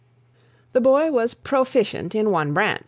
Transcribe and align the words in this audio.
"The 0.73 0.81
boy 0.81 1.11
was 1.11 1.35
proficient 1.35 2.15
in 2.15 2.31
one 2.31 2.53
branch; 2.55 2.79
viz. 2.79 2.79